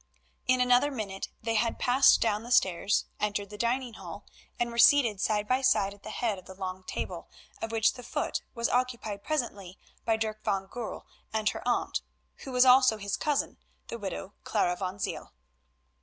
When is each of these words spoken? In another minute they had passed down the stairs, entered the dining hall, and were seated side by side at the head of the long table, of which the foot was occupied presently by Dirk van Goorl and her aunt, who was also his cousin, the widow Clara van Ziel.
In 0.47 0.59
another 0.61 0.89
minute 0.89 1.29
they 1.43 1.53
had 1.53 1.77
passed 1.77 2.19
down 2.21 2.41
the 2.41 2.49
stairs, 2.49 3.05
entered 3.19 3.51
the 3.51 3.55
dining 3.59 3.93
hall, 3.93 4.25
and 4.59 4.71
were 4.71 4.79
seated 4.79 5.21
side 5.21 5.47
by 5.47 5.61
side 5.61 5.93
at 5.93 6.01
the 6.01 6.09
head 6.09 6.39
of 6.39 6.45
the 6.45 6.55
long 6.55 6.83
table, 6.85 7.29
of 7.61 7.71
which 7.71 7.93
the 7.93 8.01
foot 8.01 8.41
was 8.55 8.67
occupied 8.69 9.23
presently 9.23 9.77
by 10.03 10.17
Dirk 10.17 10.43
van 10.43 10.65
Goorl 10.65 11.05
and 11.31 11.47
her 11.49 11.61
aunt, 11.67 12.01
who 12.37 12.51
was 12.51 12.65
also 12.65 12.97
his 12.97 13.15
cousin, 13.15 13.59
the 13.89 13.99
widow 13.99 14.33
Clara 14.43 14.75
van 14.75 14.97
Ziel. 14.97 15.33